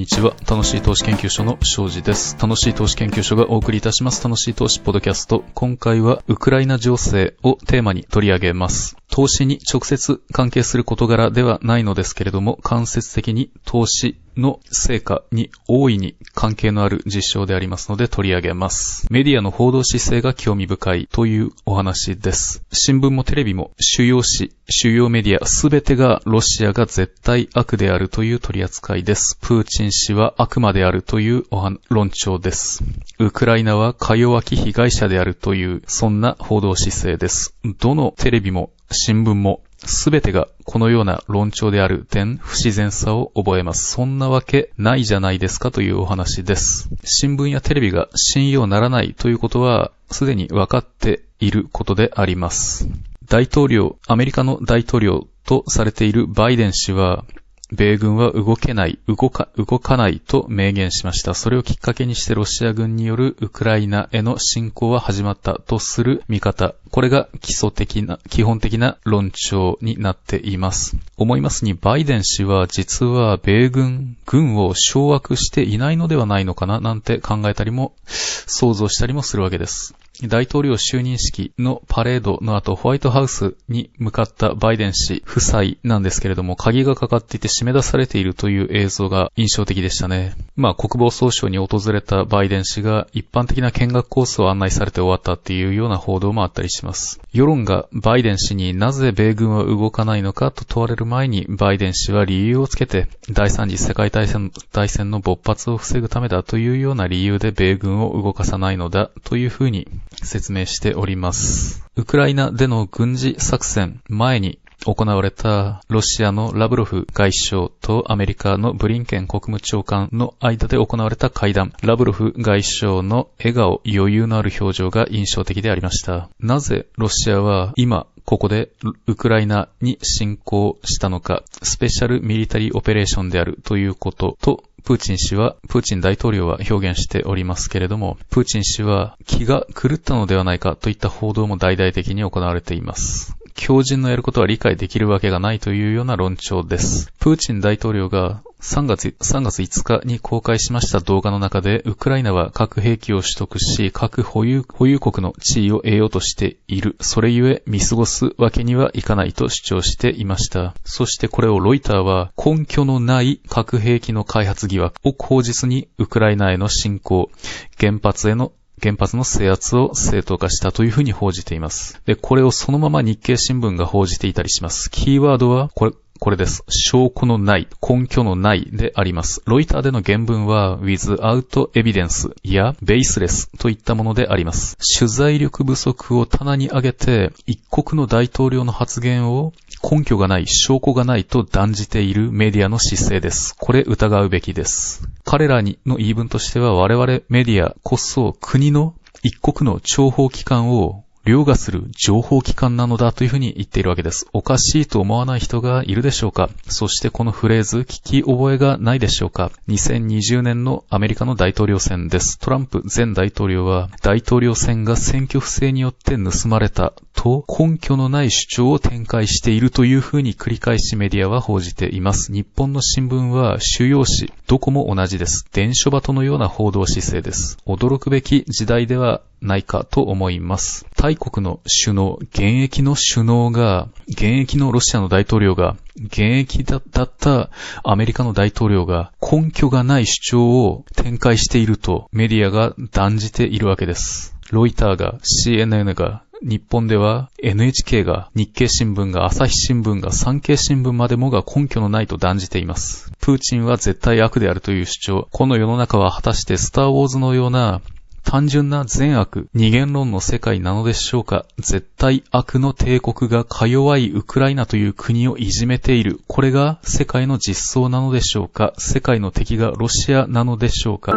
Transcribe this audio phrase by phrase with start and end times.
[0.00, 0.34] にちは。
[0.48, 2.34] 楽しい投資研究所の庄司です。
[2.40, 5.44] 楽しい投資研究所がお送りいたします楽しい投資ポッドキャスト。
[5.52, 8.96] 今回はウクライナ情勢をテーマに取り上げます。
[9.10, 19.06] 投資に直接関係する事柄ではないのですけれども、間接的に投資の成果に大いに関係のある実証でありますので取り上げます。
[19.10, 22.62] メディアの報道姿勢が興味深いというお話です。
[22.72, 29.38] 新聞もテレビも主要紙、主要メディアすべてがロシアが絶対悪であるという取り扱いです。
[29.40, 31.44] プーチン氏は悪魔であるという
[31.88, 32.82] 論調です。
[33.18, 37.54] ウクライナはか弱き被害者であるという、そんな報道姿勢です。
[37.78, 43.90] どのテレビも新聞もすべてがこのような論調である点、不自然さを覚えます。
[43.90, 46.88] そんなわけないじゃないですかというお話です。
[47.04, 52.88] 新聞やテレビが信用ならないということは、すでにわかっていることであります。
[53.26, 57.24] 大統領、アメリカの大統領とされているバイデン氏は、
[57.72, 61.34] 米軍は動けない、動か、動かないと明言しました。
[61.34, 66.74] それをきっかけにしてロシア軍によるウクライナへの侵攻は始まったとする見方。
[66.90, 70.96] これが基礎的な、基本的な論調になっています。
[71.16, 79.94] 思いますに、バイデン氏は実は米軍、軍を掌握していないのではないのかななんて考えたりも、想像したりもするわけです。
[80.28, 90.34] 大統領就任式のパレードの後、ホワイトハウスに向かったバイデン氏夫妻なんですけれども、鍵がかかっていて締め出されているという映像が印象的でしたね。
[90.56, 97.20] まあ、国防総省に訪れたバイデン氏が一般的な見学コースを案内されて終わったっていうような報道もあったりします。
[97.32, 109.88] 世論がバイデン氏になぜ米軍は動かないのかと問われる前に、バイデン氏は理由をつけて、第三次世界大戦大戦の勃発を防ぐためだというような理由で米軍を動かさないのだというふうに
[110.22, 111.84] 説明しております。
[111.96, 126.30] ウクライナでの軍事作戦前に行われたロシアのラブロフ外相とアメリカのブリンケン国務長官の間で行われた会談、ラブロフ外相の笑顔、余裕のある表情が印象的でありました。
[126.40, 128.70] なぜロシアは今ここで
[129.06, 143.36] ウクライナに侵攻したのか、スペシャルミリタリーオペレーションであるということと、プーチン氏は、プーチン大統領は表現しておりますけれども、プーチン氏は気が狂ったのではないかといった報道も大々的に行われています。
[143.54, 147.12] 狂人のやることは理解できるわけがないというような論調です。
[147.20, 156.96] プーチン大統領が3月、3月5日に公開しました動画の中で、ウクライナは核兵器を取得し、核保有、保有国の地位を得ようとしている。
[157.00, 160.74] それゆえ見過ごすわけにはいかないと主張していました。
[160.84, 167.30] そしてこれをロイターは根拠のない核兵器の開発疑惑を口実にウクライナへの侵攻、
[167.78, 172.00] 原発への原発の制圧を正当化したというふうに報じています。
[172.06, 174.90] で、これをそのまま日経新聞が報じていたりします。
[174.90, 176.62] キーワードは、これ、これです。
[176.68, 179.40] 証拠のない、根拠のないであります。
[179.46, 184.76] ロイターでの原文は without evidence や baseless といったものであります。
[184.98, 193.56] 取材力不足を棚に上げて、一国の大統領の発言を根拠がない、証拠がないと断じているメディアの姿勢です。
[193.58, 195.08] これ疑うべきです。
[195.24, 204.26] 彼らにの言い分としては我々メディアこそ国の一国の諜報機関を凌駕する情報機関なのだというふうに言っているわけです。
[204.32, 206.48] おかしいと思わない人がいるでしょうか？
[206.66, 212.38] そしてこのフレーズ聞き覚えがないでしょうか ?2020 年のアメリカの大統領選です。
[212.38, 222.32] トランプ前大統領は大統領選が選挙不正によって盗まれたと根拠のない主張を展開しているというふうに繰り返しメディアは報じています。
[222.32, 225.44] 日本の新聞は主要紙、どこも同じです。
[225.52, 227.58] 電書バトのような報道姿勢です。
[227.66, 230.86] 驚くべき時代ではないかと思います。
[230.96, 237.50] 大国の首脳、現役の首脳が、現役のロシアの大統領が、現役だった
[237.84, 244.34] アメリカの大統領が根拠がない主張を展開しているとメディアが断じているわけです。
[244.50, 253.12] ロイターが、CNN が、日本では NHK が、日経新聞が、朝日新聞が、産経新聞までもが根拠のないと断じています。
[253.20, 255.28] プーチンは絶対悪であるという主張。
[255.30, 257.82] この世の中は果たしてスターウォーズのような
[258.30, 261.46] 単純な善悪、二元論の世界なのでしょうか。
[261.58, 266.20] 絶対悪の帝国がか弱いウクライナという国をいじめている。
[266.28, 268.72] これが世界の実相なのでしょうか。
[268.78, 271.12] 世界の敵がロシアなのでしょうか。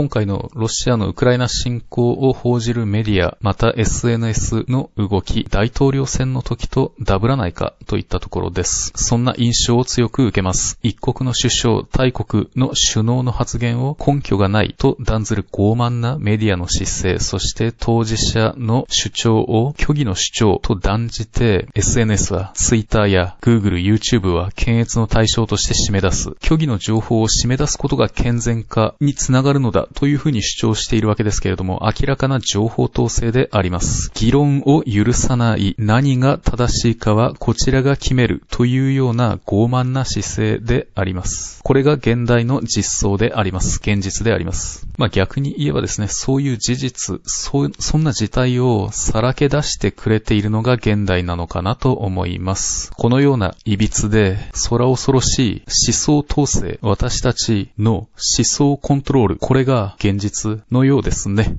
[0.00, 8.92] 今回のロシアのウクライナ侵攻を報じるメディア、また SNS の動き、大統領選の時とダブらないかといったところです。
[8.96, 10.78] そんな印象を強く受けます。
[10.82, 26.30] 一国の首相、大国の首脳の発言を根拠がないと断ずる傲慢なメディアの姿勢、そして当事者の主張を虚偽の主張と断じて SNS は Twitter や Google、YouTube は検閲の対象として締め出す。
[26.42, 34.10] 虚偽の情報を締め出すことが健全化につながるのだというふうに主張しているわけですけれども、明らかな情報統制であります。
[34.14, 41.60] 議論を許さない何が正しいかはこちらが決めるというような傲慢な姿勢であります。
[41.62, 43.80] これが現代の実相であります。
[43.82, 44.86] 現実であります。
[44.96, 52.90] まあ逆に言えばですね、そういう事実、そ、そんな事態をさらけ出してくれているのが現代なのかなと思います。
[52.92, 54.38] このような歪で
[54.68, 58.08] 空恐ろしい思想統制、私たちの思
[58.44, 61.56] 想コントロール、これがが現実のようですね。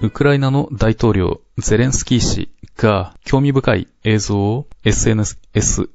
[0.00, 5.36] ウクライナの大統領ゼレンスキー氏が興味深い映像を SNS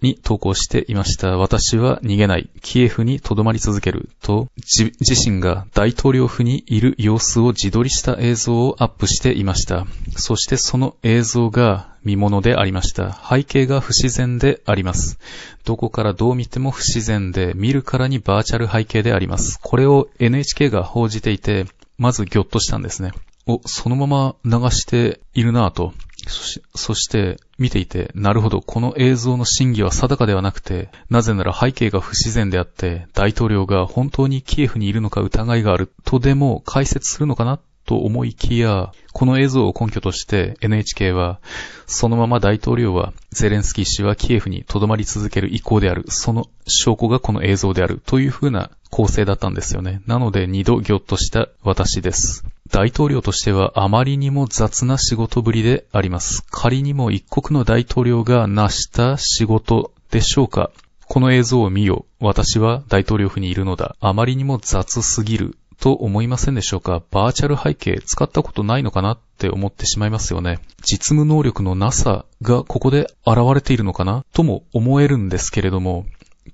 [0.01, 1.37] に投稿していました。
[1.37, 2.49] 私は逃げない。
[2.61, 4.09] キエフに留まり続ける。
[4.21, 4.91] と、自
[5.29, 9.87] 身が大統領府にいる様子を自撮りした映像をアップしていました。
[10.17, 13.17] そしてその映像が見物でありました。
[13.29, 15.17] 背景が不自然であります。
[15.63, 19.57] どこからどう見ても不自然で、見るからにバーチャル背景であります。
[19.61, 21.65] これを NHK が報じていて、
[21.97, 23.13] まずギョッとしたんですね。
[23.45, 25.93] お、そのまま流しているなぁと。
[26.27, 41.39] そしそして見ていて、なるほど、この映像の真偽は定かではなくて、なぜなら背景が不自然であって、大統領が本当にキエフにいるのか疑いがあるとでも解説するのかなと思いきや、この映像を根拠として NHK は、
[41.85, 46.05] そのまま大統領はゼレンスキー氏はキエフに留まり続ける意向である。
[46.07, 48.01] その証拠がこの映像である。
[48.05, 50.01] という風な構成だったんですよね。
[50.07, 52.45] なので二度ギョッとした私です。
[52.71, 56.43] 大統領としてはあまりにも雑な仕事ぶりであります。
[56.49, 60.71] 仮にも一国の大統領が成した仕事でしょうか
[61.05, 62.05] この映像を見よ。
[62.19, 63.95] 私は大統領府にいるのだ。
[63.99, 65.57] あまりにも雑すぎる。
[65.79, 70.59] と思いませんでしょうかバーチャル背景使ったことないのかなって思ってしまいますよね。
[70.81, 74.23] 実務能力のなさがここで現れているのかな？
[74.33, 76.05] とも思えるんですけれども、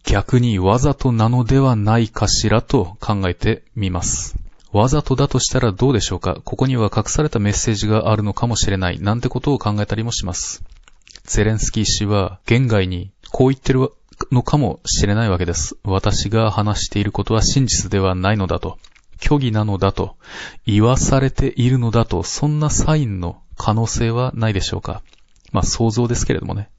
[0.04, 4.36] 逆にわざとなのではないかしらと考えてみます。
[4.72, 6.42] わざとだとしたらどうでしょうか？
[6.44, 10.64] ここには隠されたメッセージがあるのかもしれないなんてことを考えたりもします。
[11.24, 13.92] ゼレンスキー氏は現外にこう言ってる
[14.32, 15.78] のかもしれないわけです。
[15.84, 18.78] 私が話していることは真実ではないのだと。
[19.22, 20.16] 虚偽なのだと。
[20.66, 22.24] 言わされているのだと。
[22.24, 25.02] そんなサインの可能性はないでしょうか？
[25.52, 26.70] まあ想像ですけれどもね。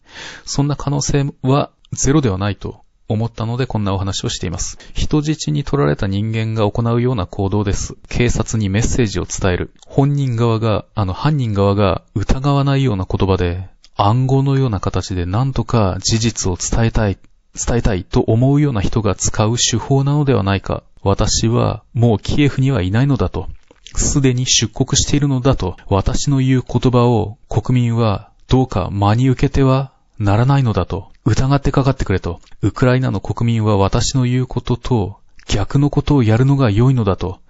[0.45, 2.83] そんな可能性はゼロではないと
[3.15, 4.79] 思ったのでこんなお話をしています。
[4.95, 7.97] 人質に取られた人間が行うような行動です。
[8.09, 9.73] 警察にメッセージを伝える。
[9.87, 17.19] 本人側が、あの犯人側が疑わないような言葉で、暗号のような形で何とか事実を伝えたい、
[17.55, 20.83] 伝えたいと思うような人が使う手法なのではないか。
[21.03, 23.49] 私はもうキエフにはいないのだと。
[23.97, 25.77] すでに出国しているのだと。
[25.89, 29.90] 私の言う言葉を国民はどうか真に受けては
[30.21, 31.11] ならないのだと。
[31.25, 32.41] 疑ってかかってくれと。
[32.61, 35.17] ウクライナの国民は私の言うことと
[35.49, 37.41] 逆のことをやるのが良いのだと。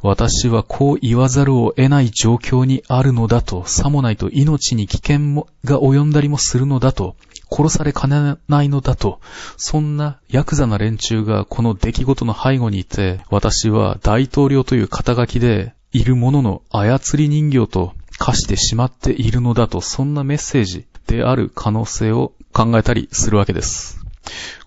[0.00, 3.66] 私はこう言わざるを得ない状況にあるのだと。
[3.66, 7.16] さもないと命に危険もが及んだりもするのだと。
[7.52, 9.20] 殺されかねないのだと。
[9.56, 23.98] そんなヤクザな連中がこの出来事の背後にいて、私は大統領という肩書きでいるものの操り人形と化してしまっているのだと、そんなメッセージである可能性を考えたりするわけです。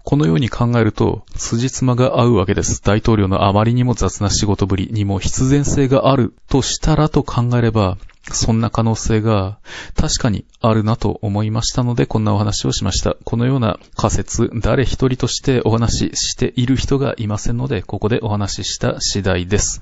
[0.03, 2.81] このように考えると、辻褄が合うわけです。
[2.83, 7.97] 大統領のあまりにも雑な仕事ぶりにも必然性があるとしたらと考えれば、
[8.31, 9.59] そんな可能性が
[9.95, 13.15] 確かにあるなと思いましたので、こんなお話をしました。
[13.23, 19.81] このような仮説、誰一人としてお話ししている人がいませんので、ここでお話しした次第です。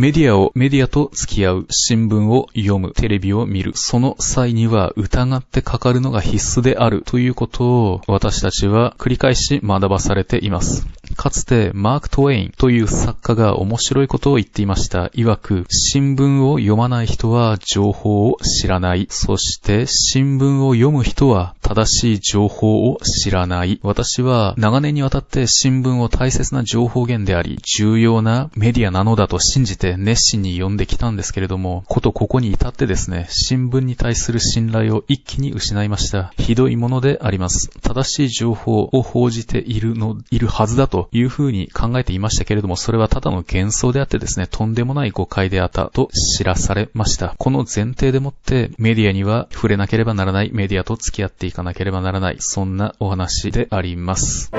[0.00, 10.86] メディアをメディアと付き合う、新聞を読む、テレビを見る、その際には疑ってかかるのが必須であるということを私たちは繰り返し学ばされています。
[11.16, 15.08] かつてマーク・トウェインという作家が面白いことを言っていました。
[15.08, 19.06] 曰く、新聞を読まない人は情報を知らない。
[19.10, 23.80] そして新聞を読む人は正しい情報を知らない。
[23.82, 36.32] 私は長年にわたって新聞を大切な情報源であり、重要なメディアなのだと信じて熱心に読んできたんですけれども、ことここに至ってですね、新聞に対する信頼を一気に失いました。
[36.38, 37.70] ひどいものであります。
[37.82, 47.34] 正しい情報を報じているの、いるはずだというふうに考えていましたけれども、それはただの幻想であってですね、とんでもない誤解であったと知らされました。
[47.38, 54.50] この前提でもってメディアには触れなければならないメディアと付き合っていかなければならない、そんなお話であります。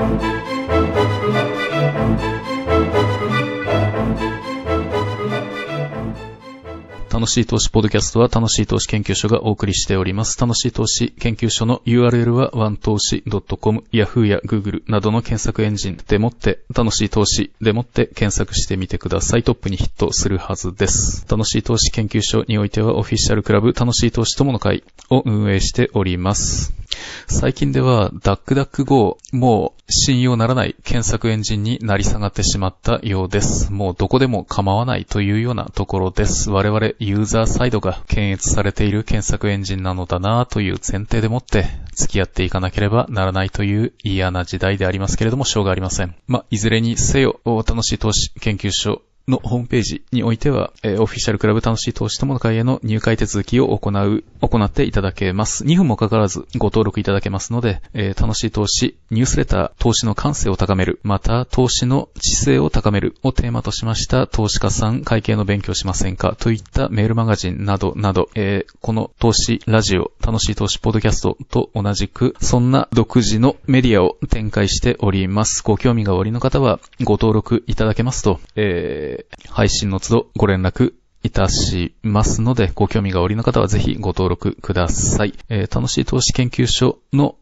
[7.22, 10.40] 楽しい投資ポッドキャストは楽しい投資研究所がお送りしております。
[10.40, 13.22] 楽しい投資研究所の URL は one 投資
[13.60, 19.44] .com、Yahoo や Google などの検索エンジンでもって楽しい投資でもって検索してみてください。
[19.44, 21.24] トップにヒットするはずです。
[21.30, 26.81] 楽しい投資研究所においてはオフィシャルクラブ楽しい投資友の会を運営しております。
[27.26, 33.72] 最近では、ダックダック GO、もう信用ならない検索エンジンになり下がってしまったようです。
[33.72, 36.50] もうどこでも構わないというようなところです。
[36.50, 46.14] 我々ユーザーサイドが検閲されている検索エンジンなのだなという前提でもって付き合っていかなければならないという嫌な時代でありますけれども、しょうがありません。
[46.26, 55.64] まあ、いずれにせよ、楽しい投資研究所のホームページにおいては、えー、オフィシャルクラブ楽しい投資友の会への入会手続きを行う、行っていただけます。
[55.64, 75.62] 2分もかからずご登録いただけますので、えー、楽しい投資、ニュースレター、投資の感性を高める、また投資の知性を高めるをテーマとしました投資家さん会計の勉強しませんかといったメールマガジンなどなど、えー、この投資ラジオ、楽しい投資ポッドキャストと同じく、そんな独自のメディアを展開しております。
[75.62, 85.34] ご興味がおありの方はご登録いただけますと、ええー配信の都度ご連絡いたしますので、ご興味がおりの方はぜひご登録ください。
[85.48, 87.36] えー、楽しい投資研究所の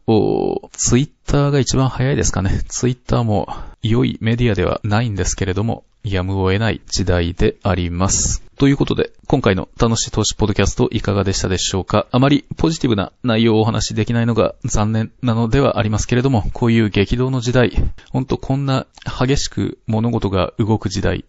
[0.73, 2.61] ツイッターが一番早いですかね。
[2.67, 3.47] ツイッターも
[3.81, 8.43] 良いメディアではないんですけれども、やむを得ない時代であります。
[8.57, 12.05] ということで、今回の楽しい投資ポッドキャストいかがでしたでしょうか？
[12.11, 17.71] あまりポジティブな内容をお話しできないのが残念なのではありますけれども、こういう激動の時代、
[18.11, 21.25] ほんとこんな激しく物事が動く時代、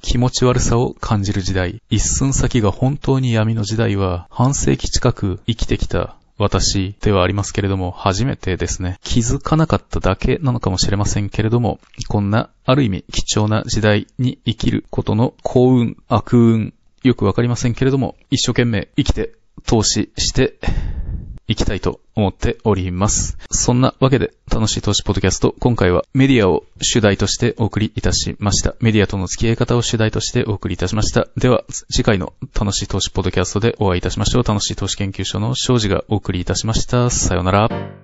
[0.00, 16.74] 気持ち悪さを感じる時代、一寸先が本当に闇の時代は半世紀近く生きてきた私ではありますけれども、初めてですね、気づかなかっただけなのかもしれませんけれども、こんな、ある意味貴重な時代に生きることの幸運、悪運、
[17.04, 19.34] よくわかりませんけれども、一生懸命生きて、
[19.66, 20.58] 投資して、
[21.46, 23.36] いきたいと思っております。
[23.50, 28.74] そんなわけで、楽しい投資ポッドキャスト、今回はメディアを主題としてお送りいたしました。
[28.80, 31.28] メディアとの付き合い方を主題としてお送りいたしました。
[31.36, 34.44] では、次回の楽しい投資ポッドキャストでお会いいたしましょう。
[34.44, 37.10] 楽しい投資研究所の庄司がお送りいたしました。
[37.10, 38.03] さようなら。